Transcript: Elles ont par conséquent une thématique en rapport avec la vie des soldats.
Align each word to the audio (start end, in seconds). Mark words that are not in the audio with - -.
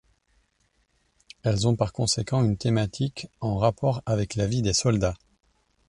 Elles 1.43 1.67
ont 1.67 1.75
par 1.75 1.93
conséquent 1.93 2.43
une 2.43 2.57
thématique 2.57 3.27
en 3.39 3.59
rapport 3.59 4.01
avec 4.07 4.33
la 4.33 4.47
vie 4.47 4.63
des 4.63 4.73
soldats. 4.73 5.15